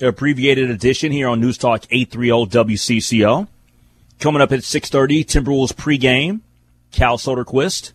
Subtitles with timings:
[0.00, 3.48] abbreviated edition here on News Talk 830 WCCO.
[4.18, 6.40] Coming up at 6.30, Timberwolves pregame,
[6.90, 7.92] Cal Soderquist.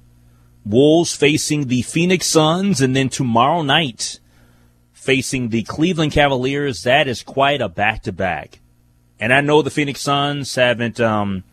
[0.65, 4.19] Wolves facing the Phoenix Suns, and then tomorrow night
[4.91, 6.83] facing the Cleveland Cavaliers.
[6.83, 8.59] That is quite a back-to-back.
[9.19, 11.43] And I know the Phoenix Suns haven't um,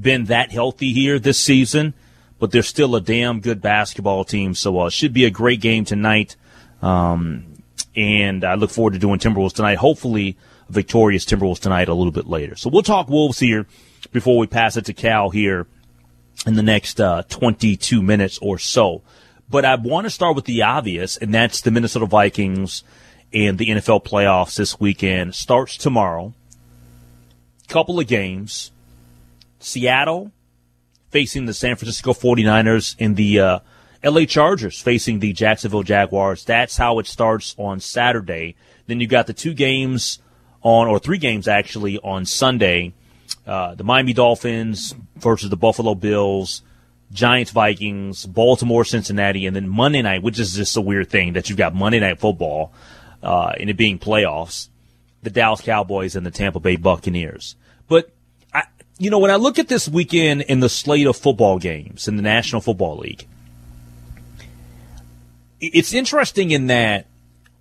[0.00, 1.94] been that healthy here this season,
[2.38, 4.54] but they're still a damn good basketball team.
[4.54, 6.36] So uh, it should be a great game tonight.
[6.80, 7.55] Um,
[7.96, 9.78] and I look forward to doing Timberwolves tonight.
[9.78, 10.36] Hopefully,
[10.68, 12.56] victorious Timberwolves tonight a little bit later.
[12.56, 13.66] So we'll talk Wolves here
[14.12, 15.66] before we pass it to Cal here
[16.46, 19.02] in the next uh, 22 minutes or so.
[19.48, 22.82] But I want to start with the obvious, and that's the Minnesota Vikings
[23.32, 25.34] and the NFL playoffs this weekend.
[25.34, 26.34] Starts tomorrow.
[27.68, 28.70] Couple of games.
[29.58, 30.32] Seattle
[31.10, 33.58] facing the San Francisco 49ers in the uh,
[34.04, 36.44] LA Chargers facing the Jacksonville Jaguars.
[36.44, 38.56] That's how it starts on Saturday.
[38.86, 40.18] Then you got the two games
[40.62, 42.92] on, or three games actually, on Sunday
[43.46, 46.62] uh, the Miami Dolphins versus the Buffalo Bills,
[47.12, 51.48] Giants, Vikings, Baltimore, Cincinnati, and then Monday night, which is just a weird thing that
[51.48, 52.72] you've got Monday night football
[53.22, 54.68] uh, and it being playoffs,
[55.22, 57.56] the Dallas Cowboys and the Tampa Bay Buccaneers.
[57.88, 58.10] But
[58.52, 58.64] I,
[58.98, 62.16] you know, when I look at this weekend in the slate of football games in
[62.16, 63.26] the National Football League,
[65.60, 67.06] it's interesting in that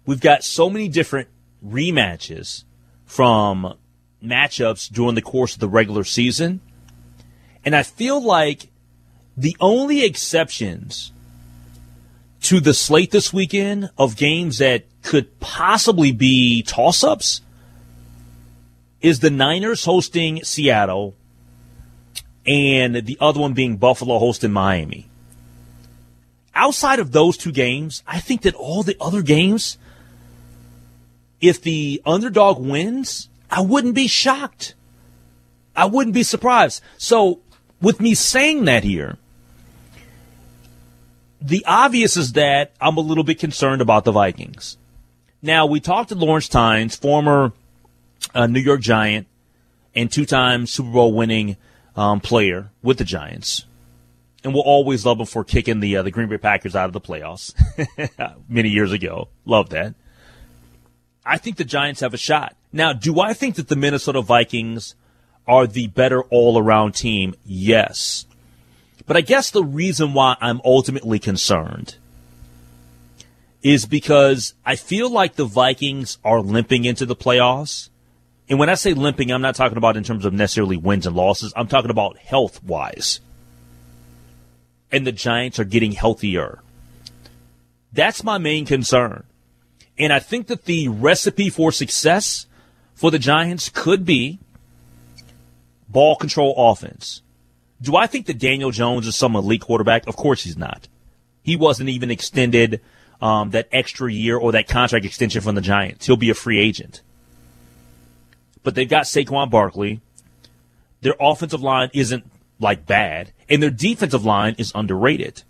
[0.06, 1.30] we've got so many different
[1.66, 2.64] rematches
[3.06, 3.78] from
[4.24, 6.62] matchups during the course of the regular season.
[7.64, 8.70] And I feel like
[9.38, 11.12] the only exceptions
[12.42, 17.42] to the slate this weekend of games that could possibly be toss ups
[19.02, 21.16] is the Niners hosting Seattle
[22.46, 25.08] and the other one being Buffalo hosting Miami.
[26.56, 29.78] Outside of those two games, I think that all the other games,
[31.42, 34.74] if the underdog wins, I wouldn't be shocked.
[35.76, 36.82] I wouldn't be surprised.
[36.98, 37.42] So,
[37.82, 39.18] with me saying that here,
[41.42, 44.78] the obvious is that I'm a little bit concerned about the Vikings.
[45.42, 47.52] Now, we talked to Lawrence Tynes, former
[48.34, 49.28] uh, New York Giant
[49.94, 51.58] and two time Super Bowl winning
[51.96, 53.66] um, player with the Giants.
[54.46, 56.94] And we'll always love him for kicking the uh, the Green Bay Packers out of
[56.94, 57.56] the playoffs
[58.48, 59.28] many years ago.
[59.44, 59.96] Love that.
[61.26, 62.56] I think the Giants have a shot.
[62.72, 64.94] Now, do I think that the Minnesota Vikings
[65.48, 67.34] are the better all around team?
[67.44, 68.28] Yes.
[69.08, 71.96] But I guess the reason why I'm ultimately concerned
[73.64, 77.90] is because I feel like the Vikings are limping into the playoffs.
[78.48, 81.16] And when I say limping, I'm not talking about in terms of necessarily wins and
[81.16, 81.52] losses.
[81.56, 83.22] I'm talking about health wise.
[84.92, 86.60] And the Giants are getting healthier.
[87.92, 89.24] That's my main concern.
[89.98, 92.46] And I think that the recipe for success
[92.94, 94.40] for the Giants could be
[95.88, 97.22] ball control offense.
[97.82, 100.08] Do I think that Daniel Jones is some elite quarterback?
[100.08, 100.88] Of course he's not.
[101.44, 102.82] He wasn't even extended
[103.22, 106.06] um, that extra year or that contract extension from the Giants.
[106.06, 107.02] He'll be a free agent.
[108.64, 110.02] But they've got Saquon Barkley.
[111.02, 112.26] Their offensive line isn't
[112.60, 115.44] like bad, and their defensive line is underrated.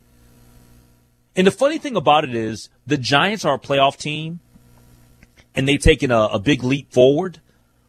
[1.36, 4.40] And the funny thing about it is the Giants are a playoff team
[5.54, 7.40] and they've taken a, a big leap forward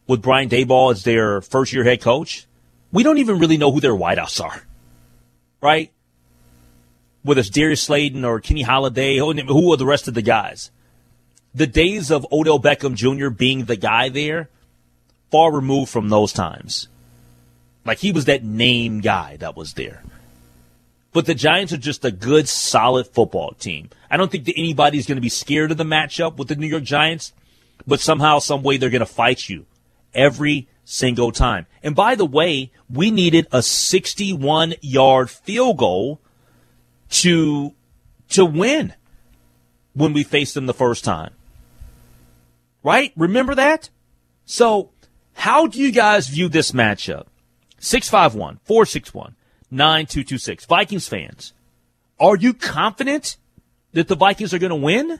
[0.07, 2.47] with Brian Daboll as their first year head coach,
[2.91, 4.63] we don't even really know who their wideouts are,
[5.61, 5.91] right?
[7.23, 10.71] Whether it's Darius Slayton or Kenny Golladay, who are the rest of the guys?
[11.53, 13.29] The days of Odell Beckham Jr.
[13.29, 14.49] being the guy there,
[15.29, 16.87] far removed from those times.
[17.87, 20.03] Like he was that name guy that was there.
[21.13, 23.89] But the Giants are just a good, solid football team.
[24.11, 26.67] I don't think that anybody's going to be scared of the matchup with the New
[26.67, 27.33] York Giants
[27.87, 29.65] but somehow, some way, they're going to fight you
[30.13, 31.65] every single time.
[31.81, 36.19] And by the way, we needed a 61 yard field goal
[37.09, 37.73] to
[38.29, 38.93] to win
[39.93, 41.33] when we faced them the first time.
[42.83, 43.13] Right?
[43.15, 43.89] Remember that?
[44.45, 44.91] So,
[45.33, 47.25] how do you guys view this matchup?
[47.87, 49.35] 651 461
[49.69, 50.65] 9226.
[50.65, 51.53] Vikings fans,
[52.19, 53.37] are you confident
[53.93, 55.19] that the Vikings are going to win?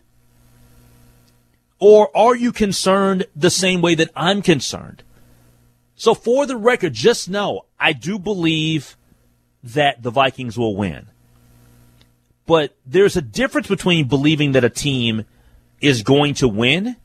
[1.79, 5.03] Or are you concerned the same way that I'm concerned?
[5.95, 8.97] So, for the record, just know I do believe
[9.63, 11.07] that the Vikings will win.
[12.45, 15.25] But there's a difference between believing that a team
[15.81, 16.95] is going to win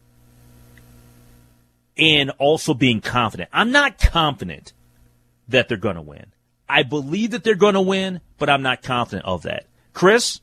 [1.98, 3.50] and also being confident.
[3.52, 4.72] I'm not confident
[5.48, 6.26] that they're going to win.
[6.68, 9.66] I believe that they're going to win, but I'm not confident of that.
[9.92, 10.40] Chris,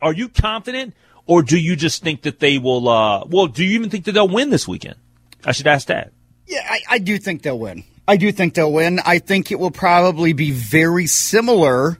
[0.00, 0.94] are you confident
[1.26, 4.12] or do you just think that they will, uh, well, do you even think that
[4.12, 4.96] they'll win this weekend?
[5.44, 6.12] I should ask that.
[6.46, 7.84] Yeah, I, I do think they'll win.
[8.08, 9.00] I do think they'll win.
[9.04, 11.98] I think it will probably be very similar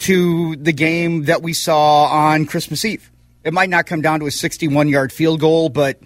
[0.00, 3.10] to the game that we saw on Christmas Eve.
[3.44, 6.00] It might not come down to a 61 yard field goal, but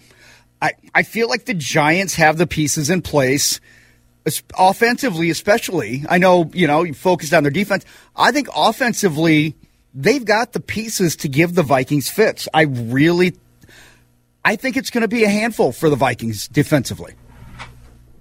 [0.61, 3.61] I, I feel like the Giants have the pieces in place,
[4.59, 6.05] offensively, especially.
[6.09, 7.85] I know, you know, you focused on their defense.
[8.17, 9.57] I think offensively,
[9.95, 12.49] they've got the pieces to give the Vikings fits.
[12.53, 13.37] I really,
[14.45, 17.15] I think it's going to be a handful for the Vikings defensively.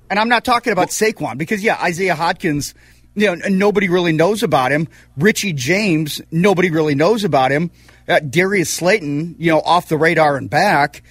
[0.10, 2.74] And I'm not talking about Saquon because, yeah, Isaiah Hodgins,
[3.16, 4.88] you know, nobody really knows about him.
[5.18, 7.72] Richie James, nobody really knows about him.
[8.08, 11.04] Uh, Darius Slayton, you know, off the radar and back.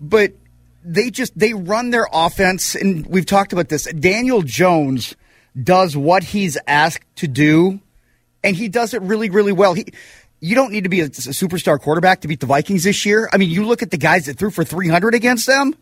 [0.00, 0.32] But
[0.86, 3.84] they just, they run their offense, and we've talked about this.
[3.92, 5.16] Daniel Jones
[5.60, 7.80] does what he's asked to do,
[8.44, 9.74] and he does it really, really well.
[9.74, 9.86] He,
[10.40, 13.28] you don't need to be a, superstar quarterback to beat the Vikings this year.
[13.32, 15.74] I mean, you look at the guys that threw for 300 against them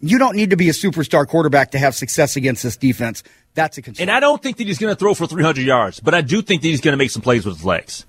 [0.00, 3.22] you don't need to be a superstar quarterback to have success against this defense.
[3.54, 4.04] That's a concern.
[4.04, 6.42] And I don't think that he's going to throw for 300 yards, but I do
[6.42, 8.06] think that he's going to make some plays with his legs.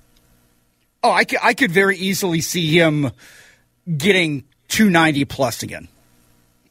[1.03, 3.11] Oh, I could, I could very easily see him
[3.97, 5.87] getting 290 plus again.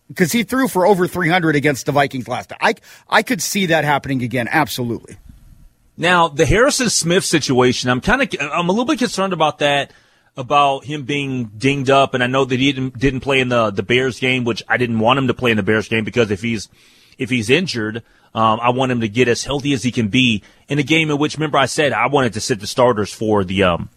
[0.08, 2.58] Because he threw for over 300 against the Vikings last time.
[2.62, 2.74] I,
[3.08, 5.18] I could see that happening again, absolutely.
[5.96, 9.92] Now, the Harrison Smith situation, I'm kind of, I'm a little bit concerned about that
[10.38, 13.70] about him being dinged up, and I know that he didn't, didn't play in the
[13.70, 16.30] the Bears game, which I didn't want him to play in the Bears game because
[16.30, 16.68] if he's
[17.18, 20.44] if he's injured, um, I want him to get as healthy as he can be
[20.68, 23.42] in a game in which, remember, I said I wanted to sit the starters for
[23.42, 23.90] the um,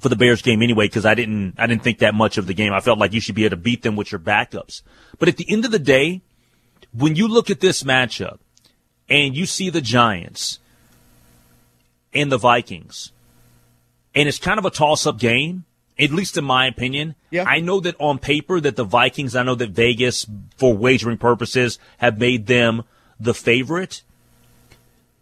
[0.00, 2.54] for the Bears game anyway because I didn't I didn't think that much of the
[2.54, 2.72] game.
[2.72, 4.82] I felt like you should be able to beat them with your backups.
[5.18, 6.22] But at the end of the day,
[6.92, 8.38] when you look at this matchup
[9.08, 10.58] and you see the Giants
[12.12, 13.12] and the Vikings
[14.14, 15.64] and it's kind of a toss up game,
[15.98, 17.14] at least in my opinion.
[17.30, 17.44] Yeah.
[17.46, 20.26] I know that on paper that the Vikings, I know that Vegas,
[20.56, 22.84] for wagering purposes, have made them
[23.18, 24.02] the favorite.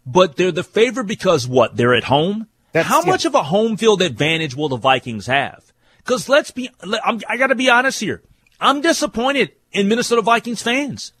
[0.05, 1.77] But they're the favorite because what?
[1.77, 2.47] They're at home?
[2.73, 3.11] That's, How yeah.
[3.11, 5.71] much of a home field advantage will the Vikings have?
[5.99, 8.21] Because let's be, I'm, I got to be honest here.
[8.59, 11.13] I'm disappointed in Minnesota Vikings fans.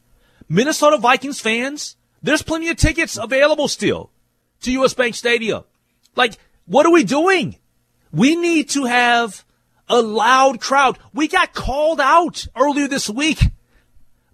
[0.49, 4.11] Minnesota Vikings fans, there's plenty of tickets available still
[4.61, 5.63] to US Bank Stadium.
[6.15, 6.33] Like,
[6.65, 7.57] what are we doing?
[8.11, 9.45] We need to have
[9.87, 10.97] a loud crowd.
[11.13, 13.39] We got called out earlier this week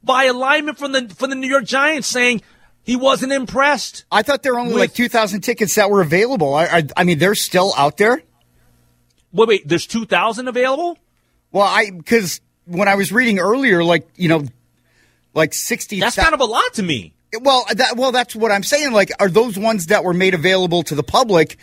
[0.04, 2.42] by a lineman from the from the New York Giants saying
[2.90, 4.04] he wasn't impressed.
[4.12, 6.56] I thought there were only With- like 2,000 tickets that were available.
[6.56, 8.24] I, I, I mean, they're still out there.
[9.32, 10.98] Wait, wait, there's two thousand available.
[11.52, 14.46] Well, I, because when I was reading earlier, like, you know,
[15.36, 16.00] like 60.
[16.00, 17.14] That's kind of a lot to me.
[17.40, 18.92] Well, that well, that's what I'm saying.
[18.92, 21.60] Like, are those ones that were made available to the public?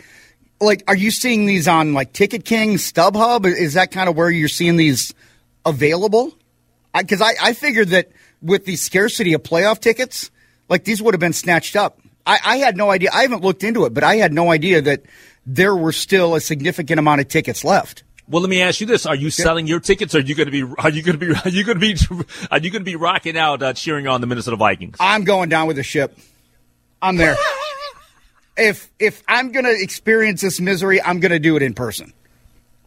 [0.61, 3.45] Like, are you seeing these on like Ticket King, StubHub?
[3.45, 5.13] Is that kind of where you're seeing these
[5.65, 6.33] available?
[6.97, 10.31] Because I, I, figured that with the scarcity of playoff tickets,
[10.69, 11.99] like these would have been snatched up.
[12.25, 13.09] I, I had no idea.
[13.13, 15.03] I haven't looked into it, but I had no idea that
[15.45, 18.03] there were still a significant amount of tickets left.
[18.29, 20.13] Well, let me ask you this: Are you selling your tickets?
[20.13, 20.75] Or are you going to be?
[20.79, 21.33] Are you going to be?
[21.45, 22.25] Are you going to be?
[22.51, 24.97] Are you going to be rocking out, uh, cheering on the Minnesota Vikings?
[24.99, 26.17] I'm going down with the ship.
[27.01, 27.37] I'm there.
[28.57, 32.11] if if I'm going to experience this misery, I'm going to do it in person.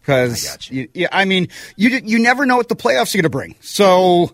[0.01, 0.89] Because I got you.
[0.93, 3.55] yeah, I mean, you you never know what the playoffs are going to bring.
[3.61, 4.31] So,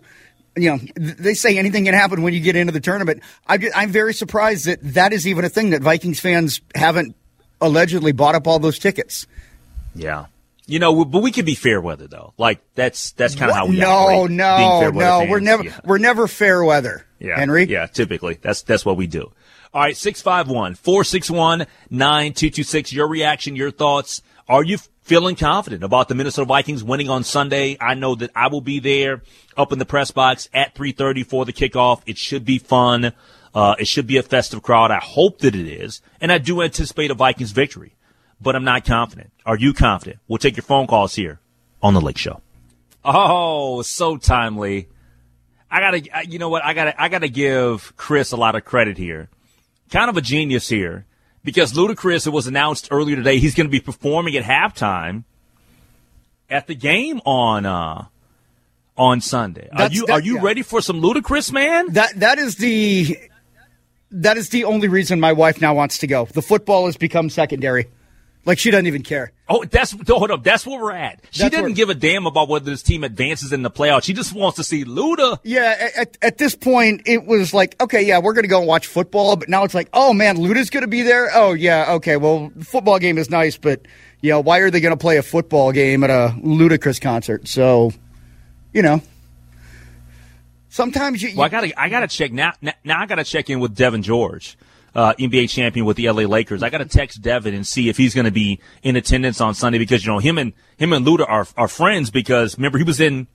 [0.62, 3.22] you know, they say anything can happen when you get into the tournament.
[3.46, 7.14] I, I'm very surprised that that is even a thing that Vikings fans haven't
[7.60, 9.26] allegedly bought up all those tickets.
[9.94, 10.26] Yeah.
[10.66, 12.34] You know, but we can be fair weather though.
[12.36, 13.86] Like that's that's kind of how we are.
[13.86, 15.18] no, operate, no, no.
[15.20, 15.30] fans.
[15.30, 15.80] We're never Yeah.
[15.84, 17.38] we're never fair weather, Yeah.
[17.38, 17.64] Henry.
[17.64, 18.38] Yeah, typically.
[18.42, 19.32] That's that's what we do.
[19.72, 22.92] All right, 651 461 9226.
[22.92, 24.22] Your reaction, your thoughts.
[24.48, 27.76] Are you feeling confident about the Minnesota Vikings winning on Sunday?
[27.80, 29.22] I know that I will be there
[29.58, 32.00] up in the press box at 3:30 for the kickoff.
[32.06, 33.12] It should be fun.
[33.54, 34.90] Uh, it should be a festive crowd.
[34.90, 37.92] I hope that it is, and I do anticipate a Vikings victory.
[38.40, 39.32] but I'm not confident.
[39.44, 40.20] Are you confident?
[40.28, 41.40] We'll take your phone calls here
[41.82, 42.40] on the Lake Show.
[43.04, 44.86] Oh, so timely.
[45.68, 46.64] I gotta, you know what?
[46.64, 49.28] I gotta, I gotta give Chris a lot of credit here.
[49.90, 51.04] Kind of a genius here
[51.48, 55.24] because Ludacris, it was announced earlier today, he's going to be performing at halftime
[56.50, 58.04] at the game on, uh,
[58.98, 59.66] on Sunday.
[59.72, 60.42] Are you, that- are you yeah.
[60.42, 61.94] ready for some Ludacris, man?
[61.94, 63.16] That that is the
[64.10, 66.26] that is the only reason my wife now wants to go.
[66.26, 67.86] The football has become secondary.
[68.48, 69.32] Like she doesn't even care.
[69.46, 70.42] Oh, that's hold up.
[70.42, 71.20] That's where we're at.
[71.32, 74.04] She That's didn't give a damn about whether this team advances in the playoffs.
[74.04, 75.38] She just wants to see Luda.
[75.42, 78.66] Yeah, at, at this point, it was like, okay, yeah, we're going to go and
[78.66, 79.36] watch football.
[79.36, 81.28] But now it's like, oh, man, Luda's going to be there?
[81.34, 83.82] Oh, yeah, okay, well, the football game is nice, but,
[84.22, 87.48] you know, why are they going to play a football game at a Ludacris concert?
[87.48, 87.92] So,
[88.72, 89.02] you know,
[90.70, 91.36] sometimes you.
[91.36, 92.52] Well, I gotta, I gotta check now.
[92.62, 94.56] Now, now I gotta check in with Devean George,
[94.94, 96.62] uh, NBA champion with the LA Lakers.
[96.62, 99.78] I gotta text Devean and see if he's going to be in attendance on Sunday
[99.78, 103.00] because you know him and him and Luda are are friends because remember he was
[103.00, 103.26] in.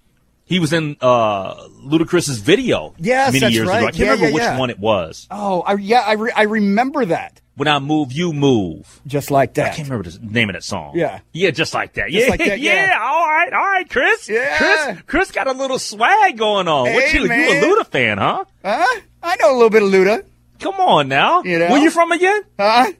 [0.45, 1.53] He was in uh,
[1.85, 3.77] Ludacris's video Yes, many years right.
[3.77, 3.87] ago.
[3.87, 4.59] I can't Yeah, remember yeah, which yeah.
[4.59, 5.25] one it was.
[5.31, 7.39] oh, I, yeah, I, re- I remember that.
[7.55, 8.99] When I move, you move.
[9.07, 9.71] Just like that.
[9.71, 10.91] I can't remember the name of that song.
[10.95, 11.21] Yeah.
[11.31, 12.09] Yeah, just like that.
[12.09, 12.99] Just yeah, like that, yeah.
[13.01, 14.27] All right, all right, Chris.
[14.27, 14.57] Yeah.
[14.57, 16.91] Chris, Chris got a little swag going on.
[16.91, 17.63] what Hey, you, you man.
[17.63, 18.43] a Luda fan, huh?
[18.65, 19.01] Huh?
[19.23, 20.25] I know a little bit of Luda.
[20.63, 21.43] Come on now.
[21.43, 21.69] You know?
[21.69, 22.41] Where you from again?
[22.57, 22.91] Huh?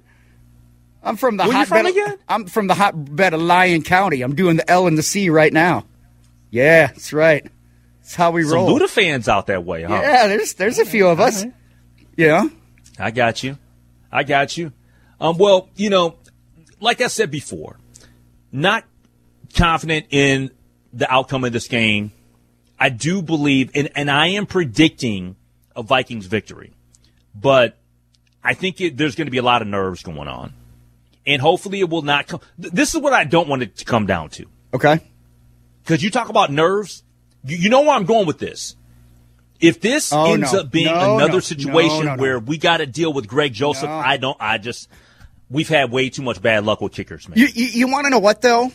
[1.01, 1.86] I'm from the Where you from.
[1.86, 2.17] Of, again?
[2.27, 4.22] I'm from the hotbed of Lyon County.
[4.22, 5.86] I'm doing the L and the C right now.
[6.50, 7.46] Yeah, that's right.
[8.00, 8.79] That's how we Some roll.
[8.79, 9.93] Luda fans out that way, huh?
[9.93, 11.46] Yeah, there's there's a few of us.
[12.15, 12.51] You know?
[13.00, 13.58] I got you.
[14.12, 14.72] I got you.
[15.20, 16.15] Um, well, you know,
[16.79, 17.79] like I said before,
[18.51, 18.84] not
[19.55, 20.51] confident in
[20.91, 22.12] the outcome of this game.
[22.77, 25.38] I do believe, and, and I am predicting
[25.75, 26.74] a Vikings victory,
[27.36, 27.78] but
[28.44, 30.54] I think it, there's going to be a lot of nerves going on,
[31.25, 32.42] and hopefully it will not come.
[32.62, 35.00] th- This is what I don't want it to come down to Okay.
[35.84, 37.04] because you talk about nerves.
[37.46, 38.75] You, you know where I'm going with this.
[39.60, 40.60] If this Oh, ends no.
[40.62, 41.40] up being No, another no.
[41.40, 43.88] situation where we got to deal with Greg Joseph.
[43.90, 44.36] I don't.
[44.40, 44.90] I just
[45.50, 47.38] we've had way too much bad luck with kickers, man.
[47.38, 48.72] You you, you want to know what though?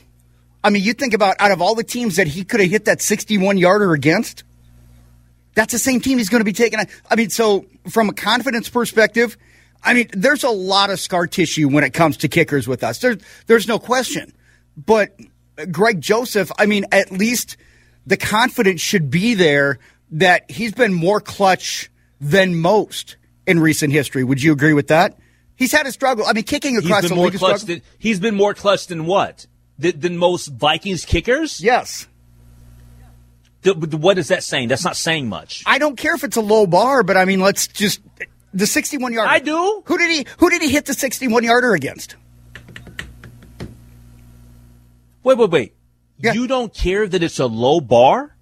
[0.64, 2.86] I mean, you think about out of all the teams that he could have hit
[2.86, 4.44] that 61 yarder against,
[5.58, 6.78] that's the same team he's going to be taking.
[7.10, 9.36] I mean, so from a confidence perspective,
[9.82, 13.00] I mean, there's a lot of scar tissue when it comes to kickers with us.
[13.00, 13.16] There's
[13.48, 14.32] there's no question.
[14.76, 15.18] But
[15.72, 17.56] Greg Joseph, I mean, at least
[18.06, 19.80] the confidence should be there
[20.12, 24.22] that he's been more clutch than most in recent history.
[24.22, 25.18] Would you agree with that?
[25.56, 26.24] He's had a struggle.
[26.24, 29.98] I mean, kicking across the league clutch than he's been more clutch than what than,
[29.98, 31.60] than most Vikings kickers.
[31.60, 32.06] Yes.
[33.64, 34.68] What is that saying?
[34.68, 35.64] That's not saying much.
[35.66, 38.00] I don't care if it's a low bar, but I mean, let's just
[38.54, 39.28] the 61 yarder.
[39.28, 39.82] I do.
[39.84, 40.26] Who did he?
[40.38, 42.16] Who did he hit the 61 yarder against?
[45.22, 45.74] Wait, wait, wait.
[46.18, 46.32] Yeah.
[46.32, 48.34] You don't care that it's a low bar?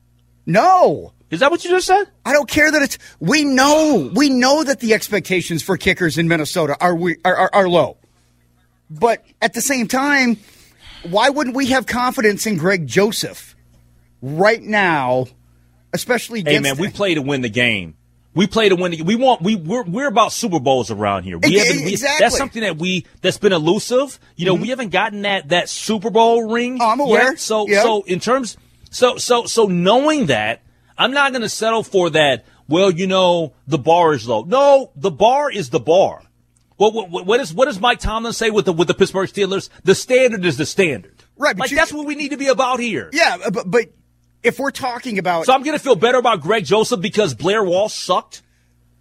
[0.47, 2.05] No, Is that what you just said?
[2.25, 2.99] I don't care that it's.
[3.19, 7.51] We know, we know that the expectations for kickers in Minnesota are we are, are,
[7.53, 7.97] are low,
[8.89, 10.39] but at the same time,
[11.03, 13.56] why wouldn't we have confidence in Greg Joseph
[14.23, 15.27] right now,
[15.93, 17.97] especially Hey man, we play to win the game.
[18.35, 19.07] We play to win the game.
[19.07, 21.39] We want we we're, we're about Super Bowls around here.
[21.39, 22.25] We Ex- haven't we, exactly.
[22.25, 24.19] that's something that we that's been elusive.
[24.37, 24.63] You know, mm-hmm.
[24.63, 26.79] we haven't gotten that that Super Bowl ring.
[26.81, 27.31] Oh, I'm aware.
[27.31, 27.41] Yet.
[27.41, 27.83] So Yeah.
[27.83, 28.57] so in terms
[28.91, 30.63] so so so knowing that,
[30.99, 32.45] I'm not going to settle for that.
[32.69, 34.43] Well, you know, the bar is low.
[34.43, 36.23] No, the bar is the bar.
[36.77, 39.71] What, what, what is what does Mike Tomlin say with the with the Pittsburgh Steelers?
[39.85, 41.15] The standard is the standard.
[41.39, 43.09] Right, but Like you- that's what we need to be about here.
[43.15, 43.87] yeah, but but
[44.47, 47.65] if we're talking about So I'm going to feel better about Greg Joseph because Blair
[47.65, 48.43] Walsh sucked.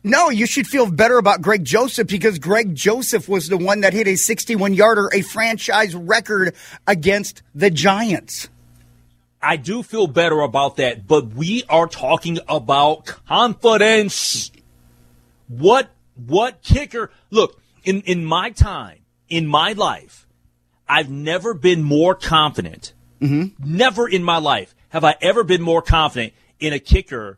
[0.04, 3.94] No, you should feel better about Greg Joseph because Greg Joseph was the one that
[3.94, 6.56] hit a 61 yarder, a franchise record
[6.88, 8.50] against the Giants.
[9.42, 14.52] I do feel better about that, but we are talking about confidence.
[15.48, 17.12] What what kicker?
[17.30, 19.00] Look, in in my time,
[19.30, 20.26] in my life,
[20.88, 22.95] I've never been more confident.
[23.20, 27.38] Never in my life have I ever been more confident in a kicker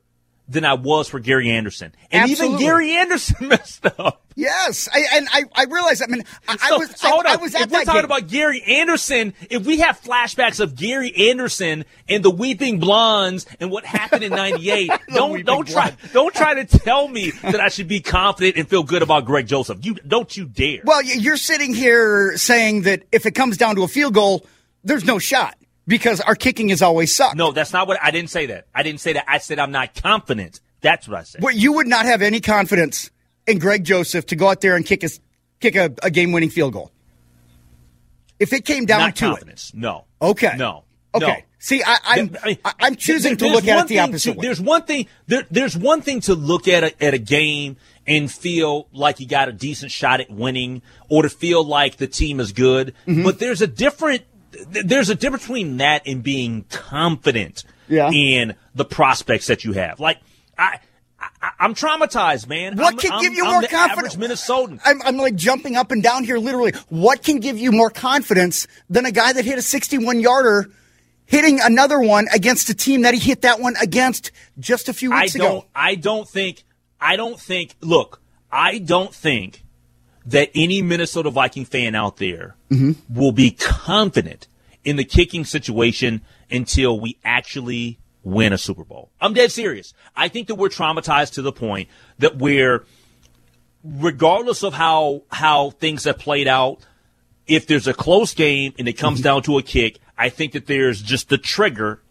[0.50, 1.94] than I was for Gary Anderson.
[2.12, 4.24] And even Gary Anderson messed up.
[4.36, 6.02] Yes, I, and I, I realize.
[6.02, 7.42] I mean, I, I was, so I, hold I on.
[7.42, 8.06] was if at we're that talking game.
[8.06, 13.72] about Gary Anderson, if we have flashbacks of Gary Anderson and the Weeping Blondes and
[13.72, 16.14] what happened in '98, don't don't try Blondes.
[16.14, 19.48] don't try to tell me that I should be confident and feel good about Greg
[19.48, 19.80] Joseph.
[19.84, 20.82] You don't you dare.
[20.86, 24.46] well, you're sitting here saying that if it comes down to a field goal,
[24.84, 27.36] there's no shot because our kicking has always sucked.
[27.38, 28.48] no, that's not what I didn't say.
[28.48, 29.26] That I didn't say that.
[29.28, 30.60] I said I'm not confident.
[30.82, 31.42] That's what I said.
[31.42, 33.10] But you would not have any confidence
[33.48, 35.10] in Greg Joseph to go out there and kick a
[35.60, 36.92] kick a, a game winning field goal.
[38.40, 39.72] If it came down Not to confidence.
[39.72, 39.80] it.
[39.80, 40.06] No.
[40.22, 40.56] Okay.
[40.58, 40.84] No.
[41.16, 41.26] Okay.
[41.26, 41.36] No.
[41.60, 44.34] See, I, I'm I mean, I, I'm choosing there- to look at it the opposite
[44.34, 44.46] to- way.
[44.46, 45.08] There's one thing.
[45.26, 49.28] There, there's one thing to look at a, at a game and feel like you
[49.28, 52.94] got a decent shot at winning, or to feel like the team is good.
[53.08, 53.24] Mm-hmm.
[53.24, 54.24] But there's a different.
[54.74, 58.10] Th- There's a difference between that and being confident Yeah.
[58.12, 60.00] in the prospects that you have.
[60.00, 60.18] Like
[60.58, 60.80] I.
[61.20, 62.78] I, I'm traumatized, man.
[62.78, 64.16] What I'm- can I'm- give you I'm more confidence?
[64.18, 64.80] Minnesotan.
[64.86, 66.74] I'm, I'm like jumping up and down here, literally.
[66.90, 70.68] What can give you more confidence than a guy that hit a 61 yarder
[71.26, 75.12] hitting another one against a team that he hit that one against just a few
[75.12, 75.42] I weeks don't.
[75.58, 75.66] ago?
[75.76, 76.64] I don't think.
[77.02, 77.74] I don't think.
[77.82, 78.22] Look,
[78.52, 79.64] I don't think
[80.28, 82.92] that any Minnesota Viking fan out there Mm-hmm.
[83.14, 84.48] will be confident
[84.84, 89.10] in the kicking situation until we actually win a Super Bowl.
[89.22, 89.94] I'm dead serious.
[90.16, 91.88] I think that we're traumatized to the point
[92.20, 92.86] that we're,
[93.84, 96.86] regardless of how how things have played out,
[97.48, 100.68] if there's a close game and it comes down to a kick, I think that
[100.68, 102.02] there's just the trigger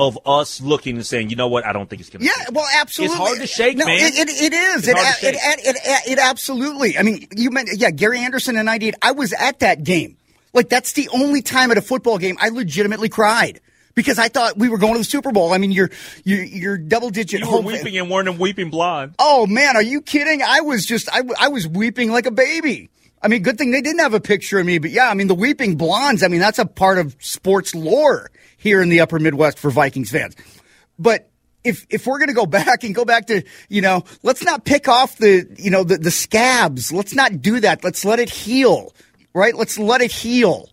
[0.00, 2.26] of us looking and saying, you know what, I don't think it's going to.
[2.26, 3.14] Yeah, well, absolutely.
[3.14, 3.98] It's hard to shake, no, man.
[3.98, 4.88] It, it, it is.
[4.88, 6.96] It, it, it, it, absolutely.
[6.96, 8.94] I mean, you meant, yeah, Gary Anderson and I did.
[9.02, 10.16] I was at that game.
[10.54, 13.60] Like, that's the only time at a football game I legitimately cried
[13.94, 15.52] because I thought we were going to the Super Bowl.
[15.52, 15.90] I mean, you're,
[16.24, 17.66] you're, you're double digit You were home.
[17.66, 19.14] weeping and weren't weeping blonde.
[19.18, 20.42] Oh man, are you kidding?
[20.42, 22.88] I was just I, I was weeping like a baby.
[23.22, 25.26] I mean, good thing they didn't have a picture of me, but yeah, I mean
[25.26, 26.22] the weeping blondes.
[26.22, 30.10] I mean that's a part of sports lore here in the Upper Midwest for Vikings
[30.10, 30.36] fans.
[30.98, 31.30] But
[31.62, 34.88] if if we're gonna go back and go back to you know, let's not pick
[34.88, 36.92] off the you know the the scabs.
[36.92, 37.84] Let's not do that.
[37.84, 38.94] Let's let it heal.
[39.32, 39.54] Right?
[39.54, 40.68] Let's let it heal.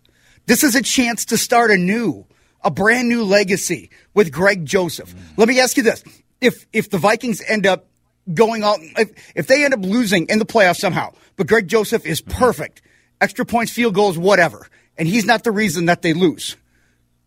[0.46, 2.26] This is a chance to start anew,
[2.64, 5.14] a brand new legacy with Greg Joseph.
[5.36, 6.02] Let me ask you this:
[6.40, 7.86] if if the Vikings end up
[8.34, 12.04] going out, if, if they end up losing in the playoffs somehow, but Greg Joseph
[12.06, 12.82] is perfect,
[13.20, 14.66] extra points, field goals, whatever,
[14.96, 16.56] and he's not the reason that they lose,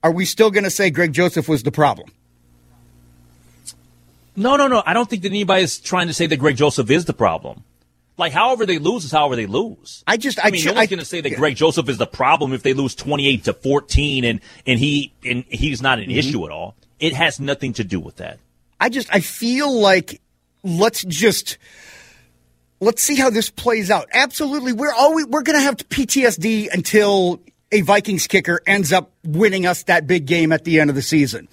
[0.03, 2.09] are we still going to say Greg Joseph was the problem?
[4.35, 4.81] No, no, no.
[4.85, 7.63] I don't think that anybody is trying to say that Greg Joseph is the problem.
[8.17, 10.03] Like, however they lose is however they lose.
[10.07, 11.97] I just- I, I mean, ju- no one's going to say that Greg Joseph is
[11.97, 16.05] the problem if they lose twenty-eight to fourteen, and and he and he's not an
[16.09, 16.17] Mm-hmm.
[16.19, 16.75] issue at all.
[16.99, 18.37] It has nothing to do with that.
[18.79, 20.21] I just I feel like
[20.63, 21.57] let's just
[22.79, 24.07] let's see how this plays out.
[24.13, 29.65] Absolutely, we're always we're going to have PTSD until a Vikings kicker ends up winning
[29.65, 31.47] us that big game at the end of the season.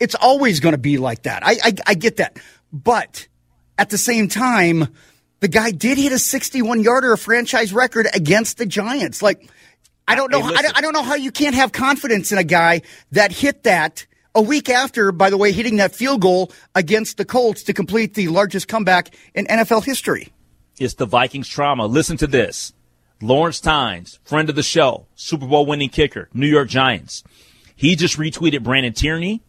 [0.00, 1.46] It's always going to be like that.
[1.46, 2.38] I, I I get that,
[2.72, 3.26] but
[3.78, 4.88] at the same time,
[5.40, 9.22] the guy did hit a 61 yarder, a franchise record against the Giants.
[9.22, 9.48] Like
[10.06, 10.42] I don't know.
[10.42, 13.30] Hey, I, don't- I don't know how you can't have confidence in a guy that
[13.32, 17.62] hit that a week after, by the way, hitting that field goal against the Colts
[17.64, 20.32] to complete the largest comeback in NFL history.
[20.78, 21.86] It's the Vikings trauma.
[21.86, 22.72] Listen to this.
[23.20, 27.22] Lawrence Tynes, friend of the show, Super Bowl winning kicker, New York Giants.
[27.76, 29.42] He just retweeted Brandon Tierney.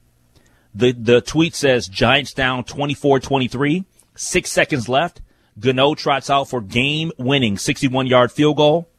[0.75, 5.21] The the tweet says Giants down 24-23, 6 seconds left.
[5.59, 8.89] Gano trots out for game winning 61 yard field goal.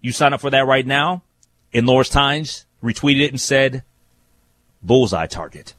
[0.00, 1.22] You sign up for that right now.
[1.72, 3.84] And Lawrence Tynes retweeted it and said,
[4.82, 5.74] bullseye target.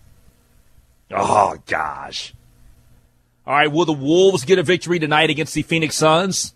[1.11, 2.33] Oh gosh.
[3.45, 6.53] All right, will the Wolves get a victory tonight against the Phoenix Suns?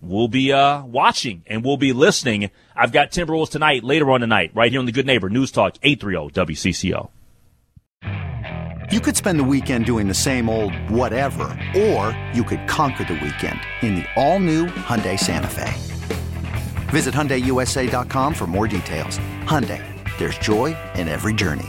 [0.00, 2.50] We'll be uh, watching and we'll be listening.
[2.76, 5.76] I've got Timberwolves tonight, later on tonight, right here on the Good Neighbor News Talk
[5.82, 7.08] 830 WCCO.
[8.92, 11.44] You could spend the weekend doing the same old whatever,
[11.76, 15.72] or you could conquer the weekend in the all-new Hyundai Santa Fe.
[16.88, 19.18] Visit HyundaiUSA.com for more details.
[19.44, 19.82] Hyundai,
[20.18, 21.68] there's joy in every journey.